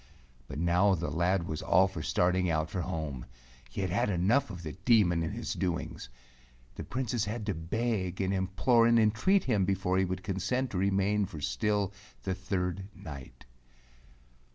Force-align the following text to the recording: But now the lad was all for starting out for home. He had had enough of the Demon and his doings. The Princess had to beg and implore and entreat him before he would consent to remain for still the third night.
But 0.47 0.57
now 0.57 0.95
the 0.95 1.11
lad 1.11 1.43
was 1.47 1.61
all 1.61 1.87
for 1.87 2.01
starting 2.01 2.49
out 2.49 2.71
for 2.71 2.81
home. 2.81 3.27
He 3.69 3.81
had 3.81 3.91
had 3.91 4.09
enough 4.09 4.49
of 4.49 4.63
the 4.63 4.71
Demon 4.71 5.21
and 5.21 5.35
his 5.35 5.53
doings. 5.53 6.09
The 6.73 6.83
Princess 6.83 7.25
had 7.25 7.45
to 7.45 7.53
beg 7.53 8.19
and 8.19 8.33
implore 8.33 8.87
and 8.87 8.97
entreat 8.97 9.43
him 9.43 9.63
before 9.63 9.99
he 9.99 10.05
would 10.05 10.23
consent 10.23 10.71
to 10.71 10.79
remain 10.79 11.27
for 11.27 11.39
still 11.39 11.93
the 12.23 12.33
third 12.33 12.87
night. 12.95 13.45